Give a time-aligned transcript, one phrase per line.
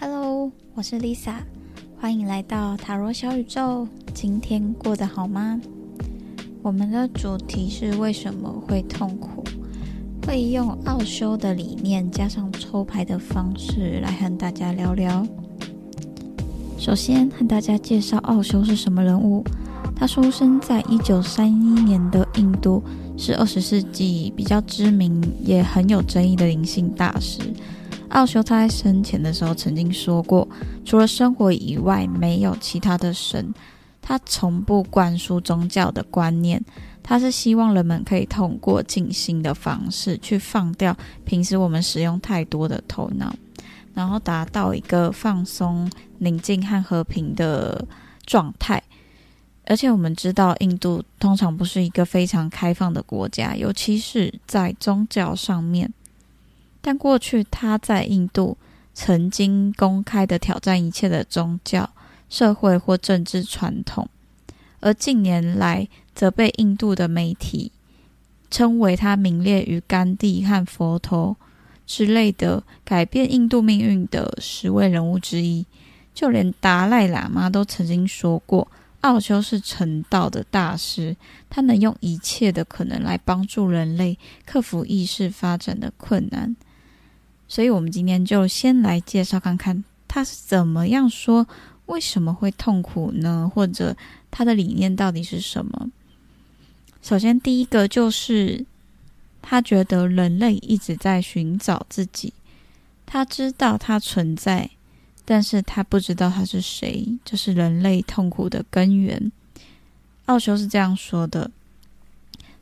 [0.00, 1.34] Hello，我是 Lisa，
[2.00, 3.88] 欢迎来到塔罗小宇宙。
[4.14, 5.60] 今天过得好吗？
[6.62, 9.42] 我们的主题是为什么会痛苦？
[10.24, 15.26] 会用奥修的理念加上抽牌的方式来和大家聊聊。
[16.78, 19.42] 首先和大家介绍奥修是什么人物。
[19.96, 22.80] 他出生在一九三一年的印度，
[23.16, 27.40] 是二十世纪比较知名也很有争议的灵性大师。
[28.10, 30.48] 奥修他在生前的时候曾经说过，
[30.84, 33.52] 除了生活以外，没有其他的神。
[34.00, 36.64] 他从不灌输宗教的观念，
[37.02, 43.34] 他是希望人们可以通过静心的方式去放掉平时我们使用太多的头脑，
[43.92, 47.86] 然后达到一个放松、宁静和和平的
[48.24, 48.82] 状态。
[49.66, 55.92] 而且我们知道，印度通常不是一个非常开放的国家，尤其是在宗教上面。
[56.88, 58.56] 但过去他在印度
[58.94, 61.90] 曾经公开的挑战一切的宗教、
[62.30, 64.08] 社会或政治传统，
[64.80, 67.72] 而近年来则被印度的媒体
[68.50, 71.36] 称为他名列于甘地和佛陀
[71.86, 75.66] 之类的改变印度命运的十位人物之一。
[76.14, 78.66] 就连达赖喇嘛都曾经说过。
[79.02, 81.14] 奥修是成道的大师，
[81.50, 86.56] 他能用一切的可能来帮助人类克服意识发展的困难。
[87.48, 91.46] 所以，我们今天就先来介绍看看他是怎么样说，
[91.86, 93.50] 为什么会痛苦呢？
[93.52, 93.96] 或者
[94.30, 95.90] 他的理念到底是什么？
[97.02, 98.64] 首先，第一个就是
[99.40, 102.32] 他觉得人类一直在寻找自己，
[103.06, 104.70] 他知道他存在。
[105.30, 109.30] 但是他不知道他是谁，这是人类痛苦的根源。
[110.24, 111.50] 奥修是这样说的：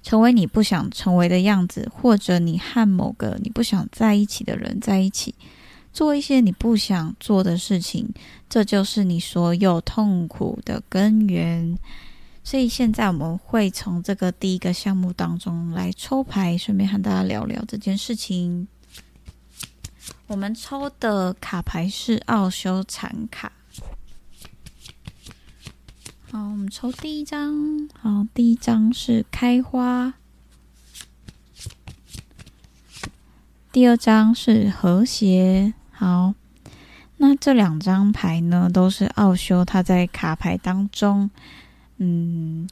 [0.06, 5.34] 成为你不想成为的样子，或者你和某个你不想在一起的人在一起，
[5.92, 8.14] 做一些你不想做的事情，
[8.48, 11.76] 这就是你所有痛苦的根源。
[12.44, 18.68] 所以现在我们会从这个第一个项目当中来抽牌，顺便和大家聊聊这件事情。
[20.28, 23.55] 我们抽的卡牌是奥修禅卡。
[26.32, 27.88] 好，我们抽第一张。
[28.00, 30.14] 好，第一张是开花。
[33.70, 35.72] 第二张是和谐。
[35.92, 36.34] 好，
[37.18, 41.30] 那这两张牌呢，都是奥修他在卡牌当中，
[41.98, 42.68] 嗯，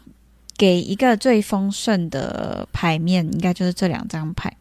[0.57, 4.57] 给一个最丰盛的牌面，应该就是这两张牌。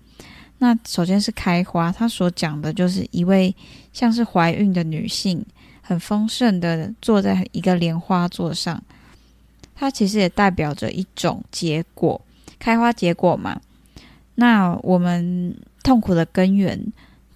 [0.60, 3.56] 那首先是开花，他所讲的就是一位
[3.92, 5.44] 像是怀孕的女性，
[5.84, 8.84] 很丰盛的坐在一个莲花座上。
[9.76, 12.20] 它其实也代表着一种结果，
[12.58, 13.62] 开花结果嘛。
[14.36, 16.82] 那我们痛苦的根源，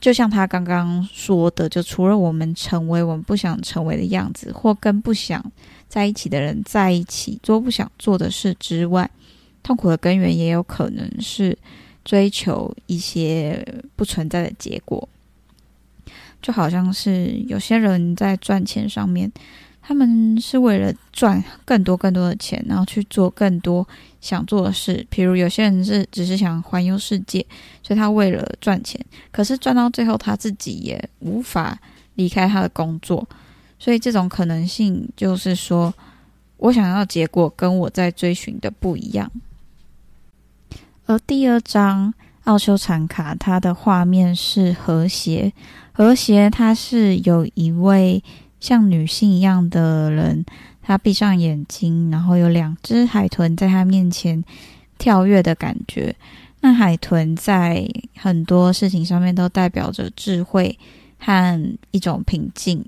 [0.01, 5.43] 就像他刚刚说的，就除了我们成为我们不想成为的样子，或跟不想
[5.87, 9.07] 在一起的人在一起，做不想做的事之外，
[9.61, 11.55] 痛苦的根源也有可能是。
[12.07, 13.61] 追求一些
[13.97, 15.09] 不存在的结果，
[16.47, 19.29] 就好像是有些人在赚钱上面，
[19.81, 23.85] 他们是为了赚更多更多的钱，然后去做更多
[24.21, 25.05] 想做的事。
[25.09, 27.45] 比如有些人是只是想环游世界，
[27.83, 28.97] 所以他为了赚钱，
[29.29, 31.77] 可是赚到最后他自己也无法
[32.15, 33.27] 离开他的工作。
[33.77, 35.93] 所以这种可能性就是说，
[36.55, 39.29] 我想要结果跟我在追寻的不一样。
[41.07, 42.13] 而第二张
[42.45, 45.51] 奥修禅卡，它的画面是和谐。
[45.97, 48.23] 和谐，它是有一位
[48.59, 50.45] 像女性一样的人，
[50.83, 54.43] 她闭上眼睛，然后有两只海豚在她面前
[54.99, 56.15] 跳跃的感觉。
[56.61, 60.77] 那海豚在很多事情上面都代表着智慧
[61.17, 62.85] 和一种平静，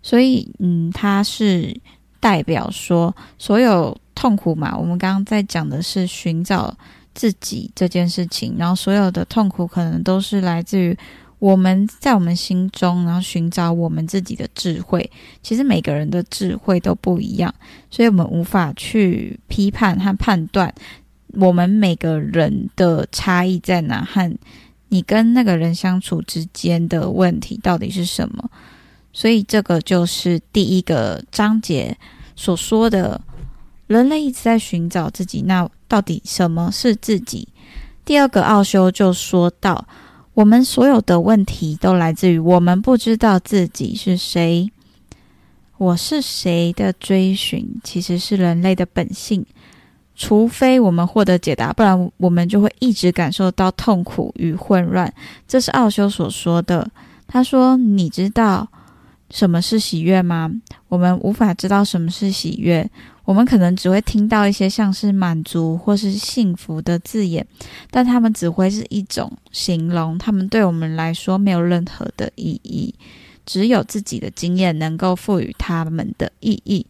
[0.00, 1.76] 所以，嗯，它是
[2.20, 4.78] 代表说所有痛苦嘛。
[4.78, 6.72] 我们刚刚在讲的是寻找。
[7.14, 10.96] 自己这件事情，然后所有的痛苦可能都是来自于
[11.42, 15.10] 我们在我们心中，然后寻找我们自己的智慧。
[15.42, 17.52] 其实每个人的智慧都不一样，
[17.90, 20.72] 所以我们无法去批判和判断
[21.32, 24.32] 我们每个人的差异在哪，和
[24.90, 28.48] 你跟那个人相处之间的问题到底是什么。
[29.12, 31.98] 所以这个就是第一个章节
[32.36, 33.20] 所说的。
[33.88, 37.48] 人类一直在寻找自己，那到底什么是自己？
[38.06, 39.86] 第二个奥修就说到，
[40.34, 44.70] 我们所有的问题都来自于我们不知道自己是谁。
[45.76, 49.44] 我是谁的追寻，其实是人类的本性。
[50.14, 55.12] 除非我们获得解答，不然我们就会一直感受到痛苦与混乱。
[55.48, 56.90] 这是奥修所说的。
[57.26, 58.68] 他说：“你知道。”
[59.28, 60.50] 什么是喜悦吗？
[60.88, 62.86] 我们无法知道什么是喜悦，
[63.24, 67.46] 我们可能只会听到一些像是满足或是幸福的字眼，
[67.90, 72.94] 但他们只会是一种形容，他们对我们来说没有任何的意义，
[73.46, 76.86] 只有自己的经验能够赋予他们的意义。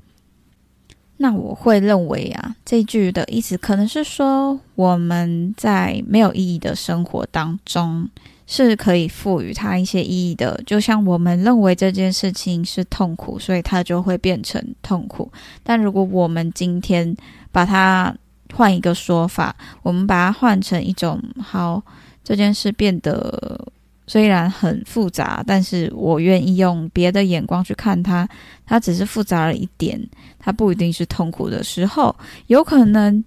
[1.23, 8.11] 那我会认为啊，这句的意思可能是说，我们在没有意义的生活当中。
[8.45, 15.31] 是可以赋予它一些意义的，就像我们认为这件事情是痛苦，所以它就会变成痛苦。
[15.63, 17.17] 但如果我们今天
[17.51, 18.15] 把它
[18.53, 21.83] 换一个说法，我们把它换成一种好，
[22.23, 23.67] 这件事变得
[24.07, 28.29] 虽然很复杂，但是我愿意用别的眼光去看它，
[28.67, 29.99] 它只是复杂了一点，
[30.43, 32.15] 它不一定是痛苦的时候，
[32.49, 33.25] 有可能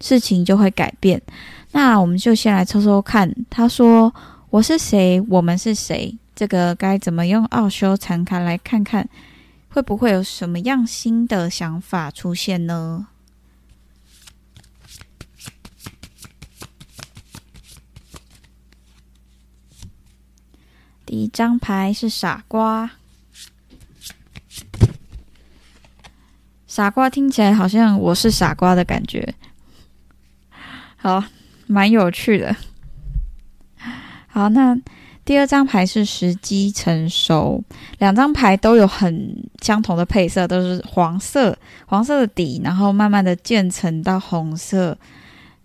[0.00, 1.22] 事情就会改变。
[1.70, 4.12] 那我们就先来抽抽看，他说。
[4.50, 5.22] 我是谁？
[5.28, 6.16] 我们是谁？
[6.34, 9.06] 这个该怎么用奥修禅卡来看看，
[9.68, 13.08] 会不会有什么样新的想法出现呢？
[21.04, 22.90] 第一张牌是傻瓜，
[26.78, 29.34] 傻瓜听起来好像我是傻瓜的感觉，
[30.94, 31.24] 好，
[31.66, 32.54] 蛮有趣的。
[34.28, 34.78] 好，那
[35.24, 37.60] 第二张牌是时机成熟，
[37.98, 44.96] 两张牌都有很相同的配色，都是黄色，黄色的底，然后慢慢的渐层到红色。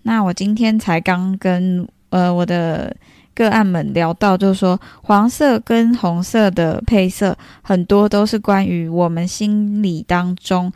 [0.01, 2.97] 那我今天才刚跟呃我的
[3.35, 10.73] 个案们聊到，就是说黄色跟红色的配色很多都是关于我们心理当中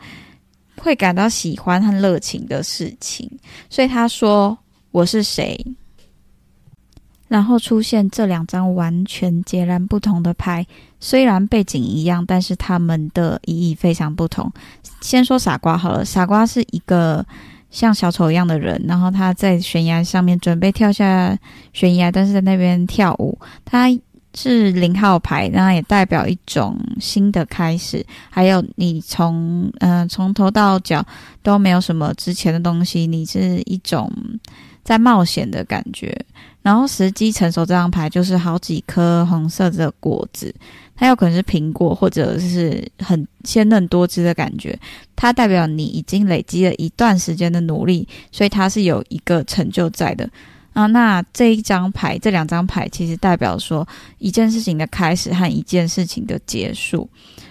[0.80, 3.30] 会感到喜欢和热情的事情，
[3.68, 4.56] 所以他说
[4.90, 5.64] 我是谁。
[7.28, 10.66] 然后出现这两张完全截然不同的牌，
[10.98, 14.50] 虽然背景一样，但是他们的意义非常不同。
[15.02, 17.22] 先说傻瓜好了，傻瓜是一个
[17.70, 21.38] 像小丑一样的人，然后他在悬崖上面准备跳下
[21.74, 23.38] 悬崖，但是在那边跳舞。
[23.62, 23.90] 他
[24.34, 28.04] 是零号牌，然后也代表一种新的开始。
[28.30, 31.04] 还有你从嗯从头到脚
[31.42, 34.12] 都没有什么之前的东西，你是一种
[34.84, 36.16] 在冒险的感觉。
[36.60, 40.54] 然后时机成熟这张牌就是好几颗红色的果子，
[40.94, 44.78] 它有可能是苹果或者是很鲜嫩多汁的感觉。
[45.16, 50.28] 它代表你已经累积了一段时间的努力，所以它是有一个成就在的
[50.72, 50.86] 啊。
[50.86, 53.86] 那这一张牌，这两张牌其实代表说
[54.18, 57.08] 一件事情的开始和一件事情的结束。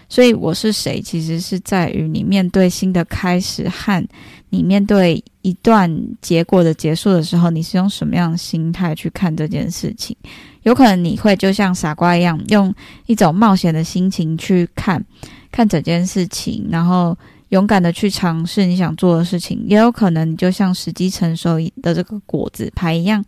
[0.10, 4.08] 所以我是谁，其实是在于你面对新的开始和
[4.50, 10.16] 你面对一段结果的结束的时候，你是用什么样的心态去看这件事情？
[10.64, 12.74] 有可能你会就像傻瓜一样，用
[13.06, 15.04] 一种冒险的心情去看
[15.52, 17.18] 看整件事情，然后
[17.50, 19.66] 勇敢的去尝试你想做的事情。
[19.68, 23.24] 也有可能你就像时机成熟的这个果子牌一样，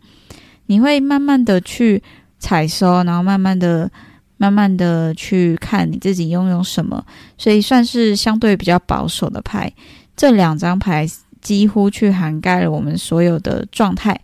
[0.66, 2.02] 你会慢慢的去
[2.38, 3.90] 采收，然后慢慢的。
[4.42, 7.04] 慢慢的去看你自己拥有什么，
[7.36, 9.70] 所以算是相对比较保守的牌。
[10.16, 11.06] 这两张牌
[11.42, 14.18] 几乎去涵盖了我们所有的状态，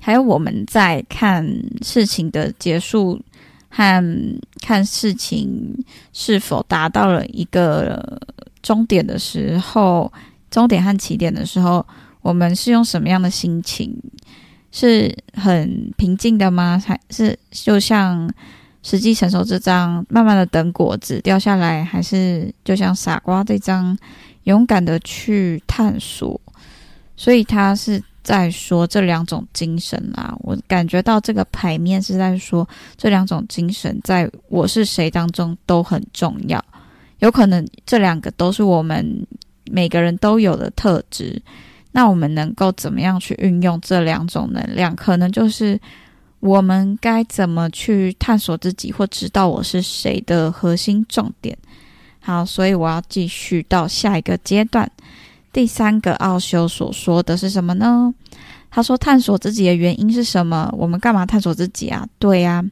[0.00, 1.44] 还有我们在看
[1.82, 3.20] 事情的结束
[3.68, 8.16] 和看事情是否达到了一个
[8.64, 10.12] 终点的时候，
[10.50, 11.86] 终点和起点的时候，
[12.20, 13.96] 我们是用什么样的心情？
[14.72, 16.82] 是很平静的吗？
[16.84, 18.28] 还是就像？
[18.86, 23.96] 实际成熟这张，慢慢的等果子掉下来，还是就像傻瓜这张，
[24.42, 26.38] 勇敢的去探索。
[27.16, 30.36] 所以他是在说这两种精神啦。
[30.40, 32.68] 我感觉到这个牌面是在说
[32.98, 36.62] 这两种精神，在我是谁当中都很重要。
[37.24, 39.26] 有可能这两个都是我们
[39.70, 41.42] 每个人都有的特质。
[41.92, 44.94] 那我们能够怎么样去运用这两种能量？
[44.94, 45.80] 可能就是。
[46.40, 51.56] 我们该怎么去探索自己，或知道我是谁的核心重点？
[52.20, 54.86] 好，所以我要继续到下一个阶段。
[55.54, 58.12] 第三个奥修所说的是什么呢？
[58.70, 60.68] 他说：“探索自己的原因是什么？
[60.76, 62.62] 我们干嘛探索自己啊？”对呀，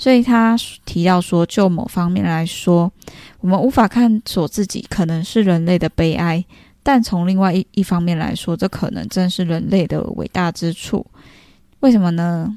[0.00, 2.90] 所以他提到说，就某方面来说，
[3.40, 6.42] 我们无法探索自己，可能是人类的悲哀；
[6.82, 11.04] 但从另外一一方面来说，这可能正是人类的伟大之处。
[11.80, 12.56] 为什么呢？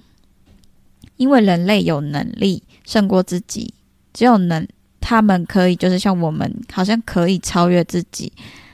[1.18, 3.74] 因为人类有能力胜过自己，
[4.14, 4.66] 只有能
[5.02, 8.32] 他们可以，就是像我们，好像可以超越自己。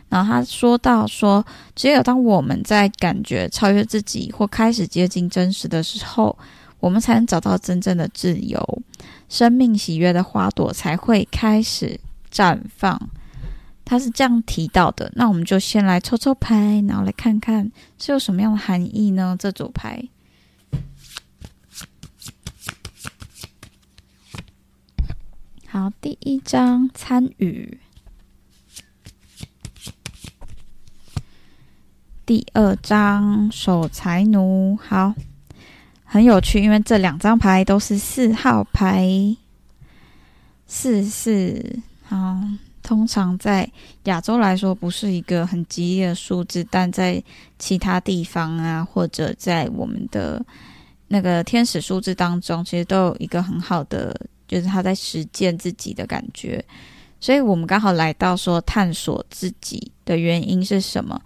[0.10, 1.44] 然后他说到说，
[1.76, 6.38] 只有当我们在感觉超越自己或开始接近真实的时候，
[6.80, 8.82] 我们才能找到真正的自由。
[9.28, 12.00] 生命喜悦的花朵才会开始
[12.32, 13.10] 绽放。
[13.86, 15.12] 他是这样提到的。
[15.16, 19.36] 那我们就先来抽抽牌，然后来看看是有什么样的含义呢？
[19.40, 20.08] 这组牌。
[25.68, 27.80] 好，第一张参与，
[32.26, 34.76] 第二张守财奴。
[34.78, 35.14] 好，
[36.12, 39.08] 很有趣，因为这两张牌都是四号牌，
[40.66, 41.80] 四四。
[42.02, 42.36] 好，
[42.82, 43.70] 通常在
[44.06, 47.24] 亚洲来说不是一个很吉利的数字，但在
[47.60, 50.44] 其他地方啊，或者在我们的
[51.10, 54.20] 那个天使数字当中，其实都有一个很好的。
[54.48, 56.66] 就是他在实践自己的感觉，
[57.20, 61.22] 所以我们刚好来到说探索自己的原因是什么，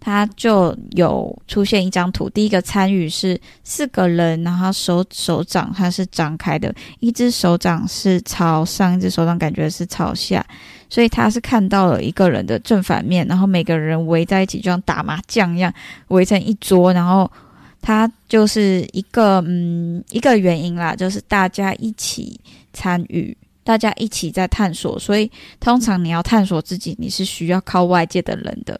[0.00, 2.28] 他就有出现一张图。
[2.30, 10.44] 第一个参与是四个人，然后手手掌它是张开的，一只手掌是朝上，一只手掌感觉是朝下，
[10.88, 15.72] 所以他是看到了一个人的正反面，然后每个人围在一起，就像打麻将一样
[16.08, 17.30] 围成一桌，然后。
[17.80, 22.38] 他就是一个嗯一个原因啦，就是大家一起
[22.72, 28.78] 参与，大家一起在探索，所以通常你要探索自己，你是需要靠外界的人的。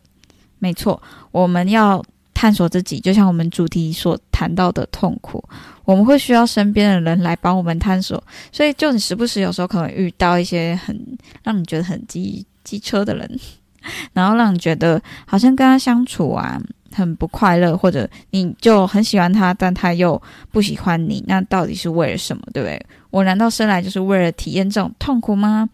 [0.58, 1.00] 没错，
[1.30, 2.02] 我们要
[2.34, 5.42] 探索自己，就像我们主题所谈到的痛苦，
[5.84, 8.22] 我们会需要身边的人来帮我们探索。
[8.52, 10.98] 所以，就你时不时有时候可能遇到一些很
[11.42, 13.40] 让你觉得很机机车的人，
[14.12, 16.60] 然后让你觉得好像跟他相处啊。
[16.90, 22.42] 很不快乐，或者你就很喜欢他，但他又不喜欢你，那到底是为了什么？
[22.52, 22.82] 对不对？
[23.10, 25.68] 我难道生来就是为了体验这种痛苦吗？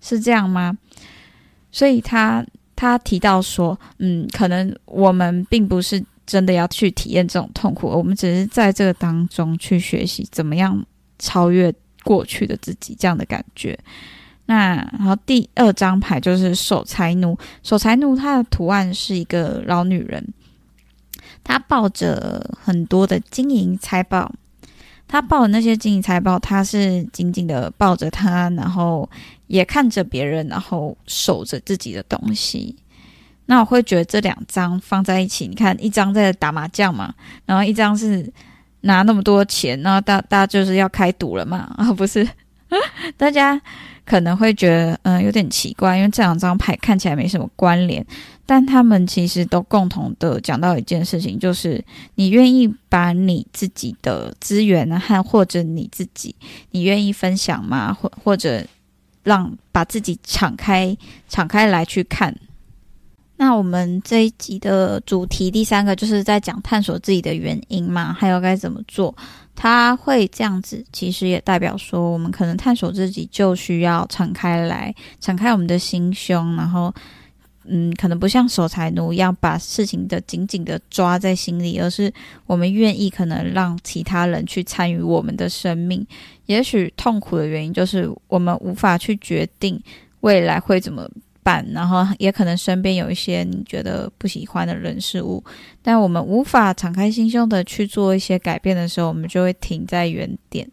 [0.00, 0.72] 是这样吗？
[1.72, 10.84] 所以他他提到说，嗯，可能我们并不是真的要去体验这种痛苦，我们只是在这个当中去学习怎么样
[11.18, 13.78] 超越过去的自己，这样的感觉。
[14.46, 20.26] 那然后第二张牌就是守财奴，守财奴它的图案是一个老女人。
[21.44, 24.32] 她抱着很多的金银财宝，
[25.06, 29.08] 她抱的那些金银财宝，她是紧紧的抱着它，然后
[29.52, 32.74] 也看着别人，然后守着自己的东西。
[33.46, 38.26] 那我会觉得这两张放在一起，你看一张在打麻将嘛，然后一张是
[38.80, 42.26] 拿那么多钱，然后大大家就是要开赌了嘛，啊不是，
[43.18, 43.60] 大家。
[44.04, 48.04] 可能会觉得嗯有点奇怪，因为这两张牌看起来没什么关联，
[48.44, 51.82] 但他们其实都共同的讲到一件事情，就是
[52.16, 56.34] 你愿意把你自己的资源呢，和或者你自己，
[56.72, 57.94] 你愿意分享吗？
[57.94, 58.66] 或或者
[59.22, 60.96] 让把自己敞开
[61.28, 62.34] 敞开来去看。
[63.36, 69.14] 那我们这一集的主题第三个就是在讲探索自己的原因嘛，还有该怎么做。
[69.54, 76.92] 他会这样子，其实也代表说，我们可能探索自己就需要敞开来，敞开我们的心胸，然后，
[77.64, 82.12] 嗯，可能不像守财奴一样把事情的紧紧的抓在心里，而是
[82.46, 86.06] 我们愿意可能让其他人去参与我们的生命。
[86.46, 89.80] 也许痛苦的原因就是我们无法去决定
[90.20, 91.08] 未来会怎么。
[91.44, 95.42] 办，然后也可能身边有一些你觉得不喜欢的人事物，
[95.82, 100.64] 但我们无法敞开心胸的去做一些改变的时候，我们就会停在原点。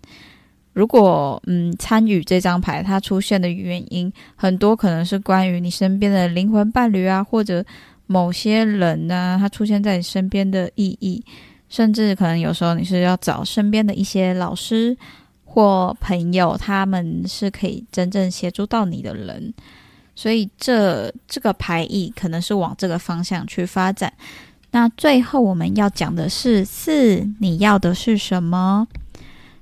[0.80, 7.62] 如果嗯参与这张牌，它出现的原因很多，可能是关于你身边的灵魂伴侣啊，或者
[8.08, 11.22] 某些人呢，他出现在你身边的意义，
[11.68, 14.96] 甚至可能有时候你是要找身边的一些老师
[15.44, 19.54] 或朋友，他们是可以真正协助到你的人。
[20.16, 24.14] 所以这这个牌意可能是往这个方向去发展。
[24.72, 28.88] 那最后我们要讲的是四，你要的是什么？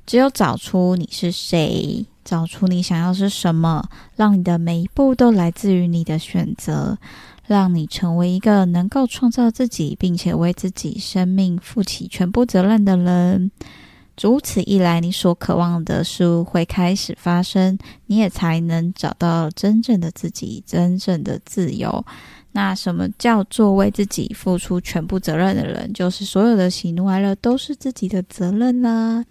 [0.08, 6.98] 只有找出你是谁，找出你想要是什么，让你的每一步都来自于你的选择，
[7.46, 13.52] 让你成为一个能够创造自己，并且为自己生命负起全部责任的人。
[14.22, 22.04] 如此一来，你所渴望的事物会开始发生，你也才能找到真正的自己，真正的自由。
[22.54, 25.92] 那什么叫做为自己付出全部责任的人？
[25.94, 29.24] 就是所有的喜怒哀乐都是自己的责任啦，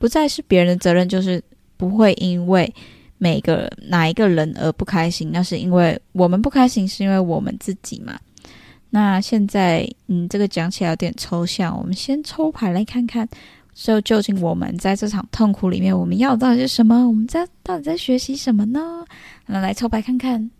[0.00, 1.08] 不再是别人的责任。
[1.08, 1.40] 就是
[1.76, 2.74] 不会因为
[3.18, 8.18] 每个哪一个人而不开心，那是因为我们不开心，是因为我们自己嘛。
[8.90, 13.28] 那现在，嗯，这个讲起来有点抽象，我们先抽牌来看看。
[13.72, 17.06] 所以，究竟我们在这场痛苦里面，我们要到底是什么？
[17.06, 19.04] 我们在到底在学习什么呢？
[19.46, 20.50] 那来抽牌看看。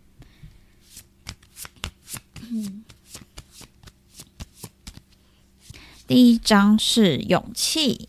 [2.49, 2.83] 嗯，
[6.07, 8.07] 第一张是勇气，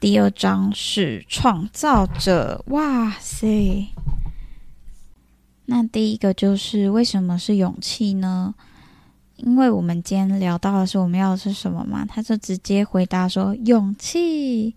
[0.00, 3.86] 第二章是创造者，哇塞！
[5.66, 8.54] 那第一个就是为什么是勇气呢？
[9.36, 12.06] 因为我们今天聊到的是我们要的是什么嘛？
[12.06, 14.74] 他就直接回答说：勇气，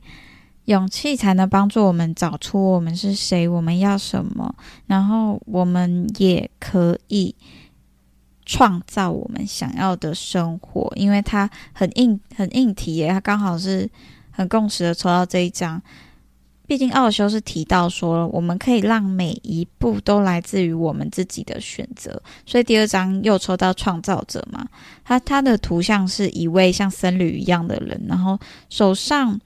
[0.65, 4.53] 勇气才能帮助我们找出我们是谁，我们要什么，
[4.87, 7.33] 然后我们也可以
[8.45, 10.91] 创造我们想要的生活。
[10.97, 13.89] 因为它很硬，很硬题耶，它刚好是
[14.33, 15.81] 很共识的抽到这一张。
[16.65, 24.65] 毕竟奥修是提到说，我们可以让每一步都来自于我们自己的选择，所以第二章又抽到创造者嘛。
[25.03, 29.37] 他他的图像是一位像僧侣一样的人，然后手上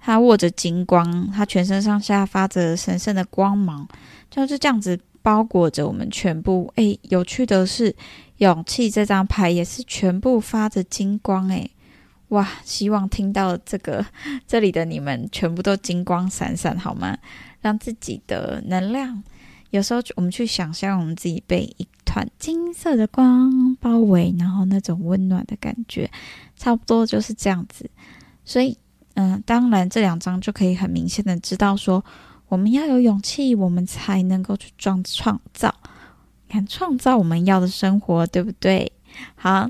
[0.00, 3.86] 他握着金光，他全身上下发着神圣的光芒，
[4.30, 6.72] 就是这样子包裹着我们全部。
[6.76, 7.94] 诶，有趣的是，
[8.38, 11.70] 勇气这张牌也是全部发着金光，诶。
[12.32, 12.48] 哇！
[12.64, 14.04] 希望听到这个，
[14.48, 17.16] 这里的你们全部都金光闪闪，好吗？
[17.60, 19.22] 让自己的能量，
[19.68, 26.10] 有时候我们去想象我们自己被一团金色的光包围，然后那种温暖的感觉，
[26.56, 27.90] 差不多就是这样子。
[28.46, 28.78] 所以，
[29.14, 32.02] 嗯，当然这两张就可以很明显的知道说，
[32.48, 35.74] 我们要有勇气，我们才能够去创创造，
[36.48, 38.90] 看创造我们要的生活，对不对？
[39.34, 39.68] 好，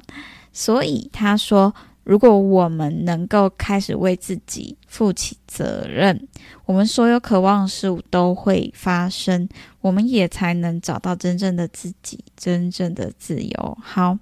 [0.52, 1.74] 所以他说。
[2.04, 6.26] 如果我们能够开始为自己负起责任，
[6.66, 9.48] 我们所有渴望的事物都会发生，
[9.80, 13.78] 我们也才能找到真正的自己，真正的自由。
[13.80, 14.18] 好，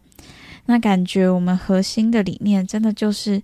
[0.66, 3.42] 那感觉我们核心的理念真的就是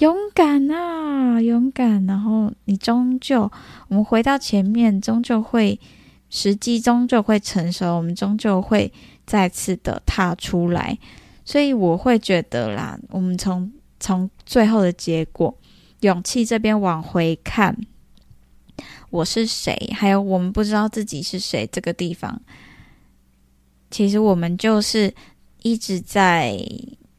[0.00, 2.04] 勇敢啊，勇敢。
[2.06, 3.50] 然后你终究，
[3.86, 5.78] 我们回到前面，终究会
[6.28, 8.92] 时机终究会成熟，我们终究会
[9.24, 10.98] 再次的踏出来。
[11.46, 15.56] 所以我会觉得啦，我们从从最后的结果，
[16.00, 17.74] 勇气这边往回看，
[19.10, 19.74] 我是谁？
[19.94, 22.42] 还有我们不知道自己是谁这个地方，
[23.92, 25.14] 其实我们就是
[25.62, 26.60] 一直在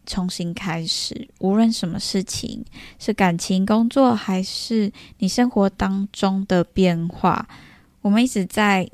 [0.05, 1.29] 重新开始。
[1.39, 2.65] 无论什么事情，
[2.99, 7.47] 是感情、工作，还是你生活当中的变化，
[8.01, 8.89] 我们一直在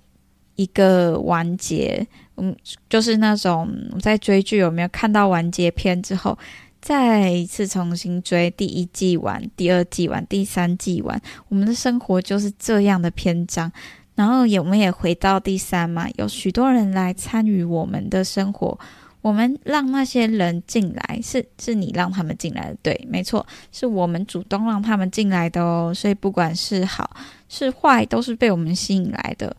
[0.55, 2.07] 一个完结。
[2.37, 2.55] 嗯，
[2.89, 6.37] 就是那种我在追剧有没有看到完结篇之后，
[6.81, 13.71] 再一次重新追第一季完、第二季完、第三季完，我们的生活就是这样的篇章。
[14.15, 18.77] 然后也我们也回到第三嘛，有许多人来参与我们的生活，
[19.21, 25.91] 我们让那些人进来，是是你让他们进来的，对，没错，是我们主动让他们进来的哦。
[25.95, 27.09] 所以不管是好
[27.49, 29.55] 是坏，都是被我们吸引来的。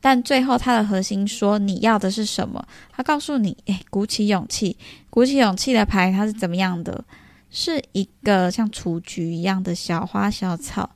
[0.00, 2.64] 但最后，它的核心说你要的是什么？
[2.92, 4.76] 他告诉你，诶，鼓起勇气，
[5.10, 7.04] 鼓起勇气的牌，它是怎么样的？
[7.50, 10.90] 是一个像雏菊一样的小花小草，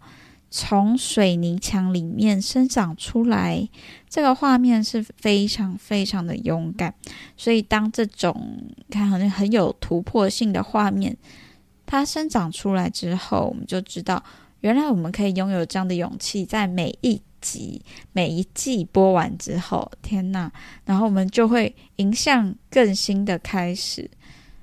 [0.51, 3.69] 从水泥墙里面生长出来。
[4.09, 6.95] 这个画面是非常非常的勇敢。
[7.37, 11.17] 所以，当这种看好像很有突破性的画面，
[11.87, 14.23] 它生长出来之后，我们就知道，
[14.61, 17.21] 原来我们可以拥有这样的勇气，在每一。
[17.43, 20.51] 集每一季播完之后，天呐，
[20.87, 24.11] 然后我们就会迎向更新的开始。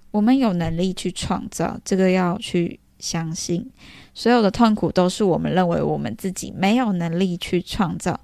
[0.09, 3.69] 我们有能力去创造，这个要去相信。
[4.15, 8.19] 所有的痛苦都是我们认为我们自己没有能力去创造。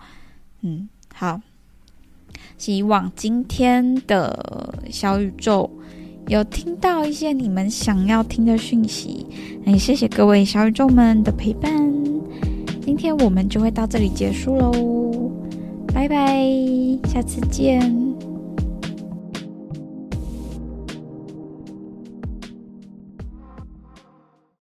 [0.61, 1.39] 嗯，好，
[2.57, 5.71] 希望今天的小宇宙
[6.27, 9.27] 有听到一些你们想要听的讯息。
[9.65, 11.71] 也谢谢各位小宇宙们的陪伴。
[12.85, 14.71] 今天我们就会到这里结束喽，
[15.91, 16.45] 拜拜，
[17.09, 18.14] 下次见。